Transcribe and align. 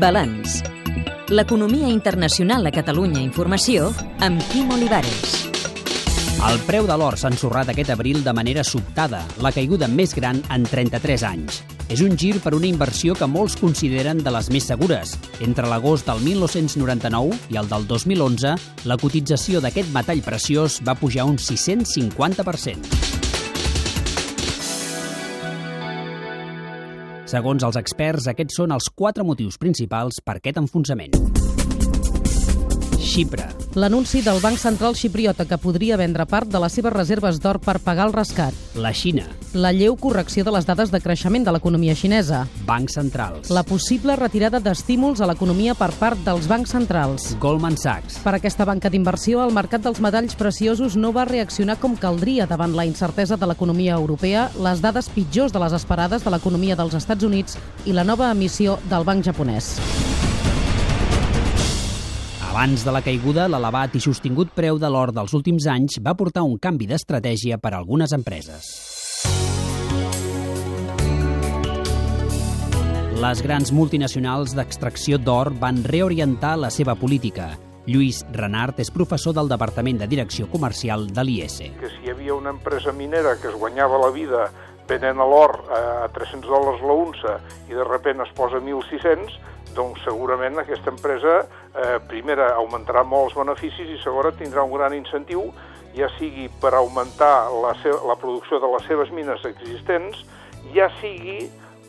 Balanç. 0.00 0.62
L'economia 1.28 1.88
internacional 1.88 2.66
a 2.66 2.72
Catalunya 2.74 3.22
Informació 3.22 3.90
amb 4.24 4.42
Quim 4.50 4.70
Olivares. 4.74 5.48
El 6.44 6.58
preu 6.66 6.84
de 6.84 6.96
l'or 7.00 7.16
s'ha 7.16 7.30
ensorrat 7.32 7.70
aquest 7.72 7.92
abril 7.94 8.20
de 8.24 8.34
manera 8.36 8.64
sobtada, 8.64 9.22
la 9.40 9.52
caiguda 9.54 9.88
més 9.88 10.12
gran 10.16 10.42
en 10.52 10.66
33 10.68 11.24
anys. 11.24 11.62
És 11.88 12.02
un 12.04 12.18
gir 12.20 12.34
per 12.44 12.54
una 12.56 12.68
inversió 12.68 13.14
que 13.16 13.28
molts 13.28 13.56
consideren 13.60 14.20
de 14.24 14.32
les 14.34 14.50
més 14.52 14.68
segures. 14.68 15.16
Entre 15.44 15.68
l'agost 15.68 16.08
del 16.10 16.20
1999 16.24 17.38
i 17.54 17.60
el 17.60 17.68
del 17.70 17.88
2011, 17.88 18.54
la 18.84 19.00
cotització 19.00 19.64
d'aquest 19.64 19.92
metall 19.96 20.24
preciós 20.24 20.80
va 20.84 20.98
pujar 20.98 21.28
un 21.30 21.40
650%. 21.40 23.13
Segons 27.34 27.64
els 27.66 27.74
experts, 27.80 28.28
aquests 28.30 28.60
són 28.60 28.70
els 28.76 28.86
quatre 28.94 29.24
motius 29.26 29.58
principals 29.58 30.20
per 30.22 30.36
aquest 30.38 30.60
enfonsament. 30.62 31.18
Xipre. 33.02 33.50
L'anunci 33.74 34.20
del 34.22 34.38
Banc 34.38 34.54
Central 34.54 34.94
xipriota 34.94 35.48
que 35.50 35.56
podria 35.58 35.96
vendre 35.98 36.22
part 36.30 36.46
de 36.46 36.60
les 36.62 36.76
seves 36.78 36.92
reserves 36.94 37.40
d'or 37.42 37.58
per 37.58 37.80
pagar 37.82 38.04
el 38.06 38.12
rescat. 38.14 38.54
La 38.78 38.92
Xina. 38.94 39.24
La 39.50 39.72
lleu 39.74 39.96
correcció 39.98 40.44
de 40.46 40.52
les 40.54 40.68
dades 40.68 40.92
de 40.92 41.00
creixement 41.02 41.42
de 41.42 41.50
l'economia 41.50 41.96
xinesa. 41.98 42.44
Bancs 42.68 42.94
centrals. 42.94 43.50
La 43.50 43.64
possible 43.66 44.14
retirada 44.14 44.62
d'estímuls 44.62 45.18
a 45.18 45.26
l'economia 45.26 45.74
per 45.74 45.90
part 45.98 46.22
dels 46.22 46.46
bancs 46.46 46.70
centrals. 46.70 47.32
Goldman 47.42 47.74
Sachs. 47.74 48.20
Per 48.22 48.36
aquesta 48.38 48.62
banca 48.64 48.94
d'inversió, 48.94 49.42
el 49.42 49.54
mercat 49.58 49.82
dels 49.82 49.98
metalls 49.98 50.38
preciosos 50.38 50.94
no 50.94 51.10
va 51.10 51.26
reaccionar 51.26 51.80
com 51.82 51.98
caldria 51.98 52.46
davant 52.46 52.78
la 52.78 52.86
incertesa 52.86 53.34
de 53.34 53.50
l'economia 53.50 53.98
europea, 53.98 54.52
les 54.54 54.86
dades 54.86 55.10
pitjors 55.10 55.50
de 55.50 55.66
les 55.66 55.74
esperades 55.74 56.22
de 56.22 56.30
l'economia 56.30 56.78
dels 56.78 56.94
Estats 56.94 57.26
Units 57.26 57.58
i 57.86 57.92
la 57.92 58.06
nova 58.06 58.30
emissió 58.30 58.78
del 58.86 59.02
banc 59.02 59.26
japonès. 59.26 59.74
Abans 62.54 62.84
de 62.86 62.92
la 62.94 63.00
caiguda, 63.02 63.48
l'elevat 63.50 63.96
i 63.98 64.00
sostingut 64.04 64.52
preu 64.54 64.76
de 64.78 64.86
l'or 64.86 65.10
dels 65.10 65.32
últims 65.34 65.64
anys 65.66 65.96
va 66.06 66.12
portar 66.14 66.44
un 66.46 66.52
canvi 66.62 66.86
d'estratègia 66.86 67.56
per 67.58 67.72
a 67.72 67.80
algunes 67.80 68.12
empreses. 68.14 68.68
Les 73.18 73.42
grans 73.42 73.72
multinacionals 73.74 74.54
d'extracció 74.54 75.18
d'or 75.18 75.50
van 75.58 75.82
reorientar 75.82 76.52
la 76.62 76.70
seva 76.70 76.94
política. 76.94 77.48
Lluís 77.90 78.22
Renart 78.38 78.78
és 78.84 78.92
professor 78.94 79.34
del 79.34 79.50
Departament 79.50 79.98
de 80.04 80.06
Direcció 80.14 80.46
Comercial 80.46 81.08
de 81.10 81.24
l'IS. 81.26 81.58
Que 81.80 81.90
si 81.96 82.06
hi 82.06 82.14
havia 82.14 82.38
una 82.38 82.54
empresa 82.54 82.94
minera 82.94 83.34
que 83.42 83.50
es 83.50 83.58
guanyava 83.58 83.98
la 83.98 84.12
vida 84.14 84.46
venent 84.86 85.18
l'or 85.18 85.58
a 85.74 86.06
300 86.14 86.46
dòlars 86.46 86.86
la 86.86 87.00
unça 87.02 87.34
i 87.66 87.74
de 87.74 87.88
repent 87.90 88.22
es 88.22 88.30
posa 88.38 88.62
1.600, 88.62 89.42
doncs 89.76 90.02
segurament 90.06 90.58
aquesta 90.60 90.92
empresa, 90.92 91.40
eh, 91.74 91.98
primera, 92.08 92.52
augmentarà 92.60 93.04
molts 93.04 93.36
beneficis 93.38 93.90
i 93.90 94.00
segona, 94.02 94.32
tindrà 94.38 94.64
un 94.64 94.72
gran 94.76 94.94
incentiu, 94.94 95.50
ja 95.94 96.08
sigui 96.18 96.48
per 96.60 96.74
augmentar 96.74 97.50
la, 97.62 97.74
seva, 97.82 98.00
la 98.08 98.16
producció 98.18 98.58
de 98.62 98.70
les 98.74 98.88
seves 98.90 99.12
mines 99.14 99.44
existents, 99.46 100.24
ja 100.74 100.88
sigui 101.00 101.44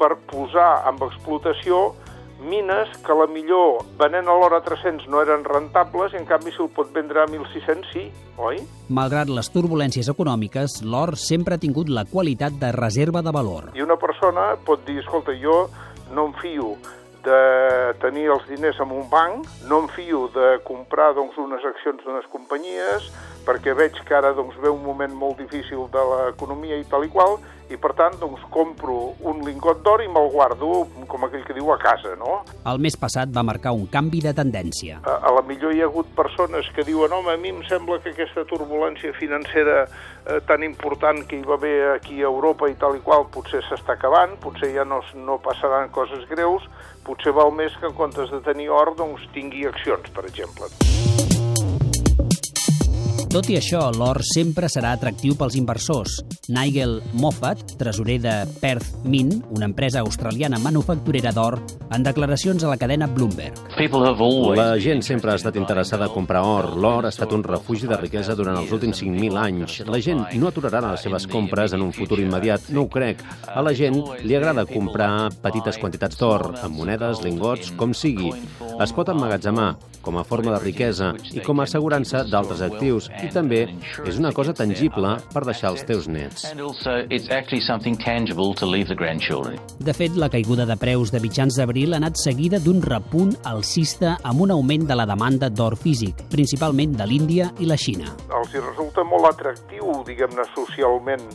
per 0.00 0.14
posar 0.30 0.70
en 0.88 1.02
explotació 1.04 1.90
mines 2.40 2.88
que 3.04 3.12
la 3.12 3.26
millor 3.28 3.84
venent 4.00 4.28
a 4.28 4.34
l'hora 4.36 4.62
300 4.64 5.08
no 5.12 5.20
eren 5.20 5.44
rentables 5.44 6.14
i 6.14 6.20
en 6.20 6.26
canvi 6.28 6.54
si 6.54 6.62
el 6.64 6.70
pot 6.72 6.88
vendre 6.94 7.20
a 7.20 7.26
1.600 7.28 7.90
sí, 7.92 8.06
oi? 8.40 8.62
Malgrat 8.88 9.28
les 9.28 9.52
turbulències 9.52 10.08
econòmiques, 10.08 10.80
l'or 10.88 11.14
sempre 11.20 11.56
ha 11.56 11.60
tingut 11.60 11.92
la 11.92 12.06
qualitat 12.08 12.56
de 12.62 12.72
reserva 12.72 13.20
de 13.20 13.34
valor. 13.36 13.68
I 13.76 13.84
una 13.84 13.98
persona 14.00 14.54
pot 14.64 14.86
dir, 14.88 15.02
escolta, 15.04 15.36
jo 15.36 15.66
no 16.14 16.30
em 16.30 16.34
fio 16.40 16.72
de 17.24 17.94
tenir 18.02 18.28
els 18.34 18.46
diners 18.48 18.80
en 18.80 18.92
un 18.96 19.08
banc, 19.10 19.46
no 19.68 19.82
em 19.84 19.88
fio 19.94 20.26
de 20.34 20.58
comprar 20.66 21.12
doncs, 21.18 21.38
unes 21.38 21.64
accions 21.72 22.02
d'unes 22.04 22.26
companyies, 22.32 23.10
perquè 23.46 23.74
veig 23.76 23.96
que 24.06 24.16
ara 24.16 24.34
doncs, 24.36 24.58
ve 24.60 24.70
un 24.72 24.82
moment 24.84 25.14
molt 25.16 25.40
difícil 25.40 25.86
de 25.92 26.04
l'economia 26.12 26.78
i 26.80 26.86
tal 26.90 27.06
i 27.06 27.12
qual, 27.12 27.38
i 27.70 27.78
per 27.78 27.92
tant 27.94 28.16
doncs, 28.18 28.42
compro 28.50 29.14
un 29.30 29.44
lingot 29.46 29.82
d'or 29.86 30.02
i 30.02 30.08
me'l 30.10 30.30
guardo, 30.32 30.70
com 31.10 31.26
aquell 31.26 31.44
que 31.46 31.54
diu, 31.54 31.70
a 31.70 31.78
casa, 31.78 32.16
no? 32.18 32.40
El 32.66 32.80
mes 32.82 32.96
passat 32.98 33.30
va 33.34 33.44
marcar 33.46 33.72
un 33.76 33.86
canvi 33.92 34.22
de 34.24 34.32
tendència. 34.34 34.98
A, 35.06 35.16
a 35.30 35.34
la 35.36 35.44
millor 35.46 35.74
hi 35.74 35.84
ha 35.84 35.86
hagut 35.86 36.10
persones 36.18 36.66
que 36.74 36.84
diuen 36.86 37.14
home, 37.14 37.30
a 37.32 37.38
mi 37.38 37.54
em 37.54 37.62
sembla 37.68 38.00
que 38.02 38.10
aquesta 38.10 38.44
turbulència 38.50 39.14
financera 39.14 39.84
eh, 39.86 40.40
tan 40.50 40.66
important 40.66 41.22
que 41.30 41.38
hi 41.38 41.46
va 41.46 41.56
haver 41.60 41.76
aquí 41.94 42.20
a 42.24 42.30
Europa 42.30 42.68
i 42.70 42.74
tal 42.80 42.98
i 42.98 43.04
qual 43.06 43.28
potser 43.30 43.62
s'està 43.68 43.94
acabant, 43.94 44.34
potser 44.42 44.74
ja 44.74 44.84
no, 44.84 45.02
no 45.14 45.38
passaran 45.44 45.94
coses 45.94 46.26
greus, 46.30 46.66
potser 47.10 47.34
val 47.34 47.50
més 47.50 47.74
que 47.80 47.90
en 47.90 47.96
comptes 47.98 48.30
de 48.30 48.40
tenir 48.46 48.70
or, 48.70 48.94
doncs 48.98 49.26
tingui 49.34 49.66
accions, 49.66 50.10
per 50.14 50.28
exemple. 50.30 50.70
Tot 53.30 53.46
i 53.46 53.54
això, 53.54 53.78
l'or 53.94 54.18
sempre 54.26 54.66
serà 54.66 54.90
atractiu 54.96 55.36
pels 55.38 55.54
inversors. 55.54 56.16
Nigel 56.50 56.96
Moffat, 57.14 57.60
tresorer 57.78 58.16
de 58.24 58.32
Perth 58.58 59.04
Mint, 59.06 59.44
una 59.54 59.68
empresa 59.68 60.00
australiana 60.02 60.58
manufacturera 60.58 61.30
d'or, 61.30 61.60
en 61.94 62.02
declaracions 62.02 62.64
a 62.66 62.72
la 62.72 62.76
cadena 62.80 63.06
Bloomberg. 63.06 63.60
La 64.58 64.72
gent 64.82 65.04
sempre 65.06 65.30
ha 65.30 65.38
estat 65.38 65.54
interessada 65.62 66.08
a 66.08 66.10
comprar 66.10 66.42
or. 66.42 66.72
L'or 66.74 67.06
ha 67.06 67.12
estat 67.14 67.30
un 67.36 67.44
refugi 67.46 67.86
de 67.86 68.00
riquesa 68.00 68.34
durant 68.34 68.58
els 68.58 68.72
últims 68.74 68.98
5.000 68.98 69.38
anys. 69.38 69.78
La 69.86 70.02
gent 70.02 70.24
no 70.34 70.50
aturarà 70.50 70.82
les 70.88 71.06
seves 71.06 71.28
compres 71.30 71.76
en 71.78 71.86
un 71.86 71.94
futur 71.94 72.18
immediat, 72.18 72.66
no 72.74 72.88
ho 72.88 72.90
crec. 72.90 73.22
A 73.46 73.62
la 73.62 73.76
gent 73.78 74.00
li 74.24 74.34
agrada 74.34 74.66
comprar 74.66 75.30
petites 75.38 75.78
quantitats 75.78 76.18
d'or, 76.18 76.48
amb 76.64 76.82
monedes, 76.82 77.22
lingots, 77.22 77.70
com 77.78 77.94
sigui. 77.94 78.34
Es 78.82 78.90
pot 78.96 79.14
emmagatzemar 79.14 79.76
com 80.02 80.18
a 80.18 80.24
forma 80.24 80.54
de 80.56 80.64
riquesa 80.64 81.12
i 81.30 81.42
com 81.44 81.60
a 81.60 81.68
assegurança 81.68 82.24
d'altres 82.24 82.62
actius 82.64 83.10
i 83.24 83.30
també 83.32 83.60
és 84.06 84.18
una 84.20 84.32
cosa 84.36 84.54
tangible 84.56 85.16
per 85.32 85.42
deixar 85.46 85.70
als 85.70 85.84
teus 85.88 86.08
nets. 86.10 86.46
De 89.90 89.94
fet, 89.96 90.16
la 90.16 90.30
caiguda 90.32 90.66
de 90.68 90.76
preus 90.80 91.12
de 91.14 91.20
mitjans 91.22 91.58
d'abril 91.60 91.94
ha 91.94 92.00
anat 92.00 92.20
seguida 92.20 92.60
d'un 92.62 92.82
repunt 92.84 93.32
alcista 93.50 94.16
amb 94.22 94.44
un 94.46 94.54
augment 94.56 94.86
de 94.88 94.98
la 94.98 95.06
demanda 95.08 95.50
d'or 95.50 95.76
físic, 95.80 96.24
principalment 96.32 96.96
de 96.98 97.08
l'Índia 97.08 97.50
i 97.58 97.68
la 97.70 97.78
Xina. 97.80 98.14
Els 98.40 98.54
hi 98.54 98.62
resulta 98.64 99.04
molt 99.06 99.30
atractiu, 99.32 100.00
diguem-ne, 100.06 100.46
socialment, 100.54 101.26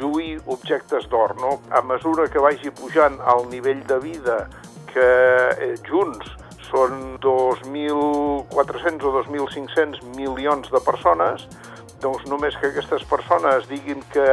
lluir 0.00 0.38
objectes 0.46 1.08
d'or, 1.10 1.36
no? 1.40 1.56
A 1.70 1.82
mesura 1.86 2.28
que 2.30 2.42
vagi 2.42 2.72
pujant 2.80 3.18
el 3.34 3.48
nivell 3.52 3.82
de 3.88 3.98
vida 4.02 4.38
que 4.90 5.06
eh, 5.06 5.74
junts 5.86 6.39
són 6.70 7.18
2.400 7.22 9.06
o 9.06 9.12
2.500 9.20 10.02
milions 10.16 10.70
de 10.72 10.80
persones, 10.86 11.46
doncs 12.00 12.26
només 12.30 12.56
que 12.56 12.70
aquestes 12.70 13.04
persones 13.10 13.68
diguin 13.68 14.02
que 14.14 14.26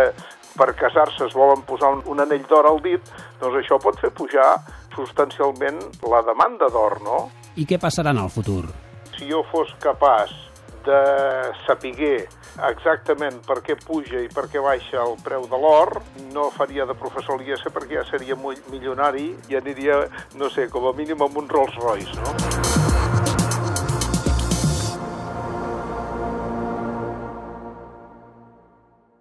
per 0.57 0.71
casar-se 0.79 1.27
es 1.27 1.35
volen 1.37 1.61
posar 1.67 1.91
un, 1.97 2.03
un 2.09 2.23
anell 2.23 2.45
d'or 2.49 2.69
al 2.69 2.81
dit, 2.81 3.13
doncs 3.41 3.59
això 3.61 3.77
pot 3.81 3.99
fer 4.01 4.13
pujar 4.15 4.55
substancialment 4.95 5.79
la 6.09 6.23
demanda 6.25 6.71
d'or, 6.73 6.99
no? 7.05 7.27
I 7.57 7.65
què 7.69 7.77
passarà 7.81 8.13
en 8.15 8.23
el 8.23 8.33
futur? 8.33 8.63
Si 9.17 9.29
jo 9.29 9.43
fos 9.51 9.73
capaç 9.81 10.33
de 10.87 11.01
sapiguer 11.65 12.27
exactament 12.69 13.41
per 13.47 13.59
què 13.65 13.77
puja 13.83 14.23
i 14.23 14.31
per 14.33 14.47
què 14.51 14.63
baixa 14.63 15.03
el 15.03 15.17
preu 15.25 15.45
de 15.51 15.59
l'or, 15.61 15.97
no 16.33 16.49
faria 16.55 16.87
de 16.89 16.97
professor 16.97 17.37
a 17.37 17.43
l'IES 17.43 17.67
perquè 17.73 17.99
ja 17.99 18.07
seria 18.11 18.39
milionari 18.39 19.29
i 19.51 19.59
aniria, 19.59 20.05
no 20.39 20.49
sé, 20.53 20.71
com 20.73 20.87
a 20.89 20.95
mínim 20.97 21.21
amb 21.27 21.43
un 21.43 21.51
Rolls 21.51 21.77
Royce, 21.83 22.17
no? 22.23 22.66